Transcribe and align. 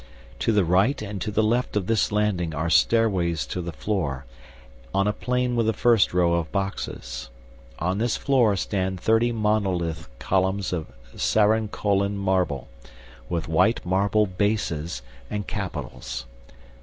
To 0.39 0.51
the 0.51 0.65
right 0.65 0.99
and 1.03 1.21
to 1.21 1.29
the 1.29 1.43
left 1.43 1.75
of 1.77 1.85
this 1.85 2.11
landing 2.11 2.55
are 2.55 2.71
stairways 2.71 3.45
to 3.45 3.61
the 3.61 3.71
floor, 3.71 4.25
on 4.95 5.05
a 5.07 5.13
plane 5.13 5.55
with 5.55 5.67
the 5.67 5.73
first 5.73 6.11
row 6.11 6.33
of 6.33 6.51
boxes. 6.51 7.29
On 7.77 7.99
this 7.99 8.17
floor 8.17 8.55
stand 8.55 8.99
thirty 8.99 9.31
monolith 9.31 10.09
columns 10.17 10.73
of 10.73 10.87
Sarrancolin 11.15 12.17
marble, 12.17 12.67
with 13.29 13.47
white 13.47 13.85
marble 13.85 14.25
bases 14.25 15.03
and 15.29 15.45
capitals. 15.45 16.25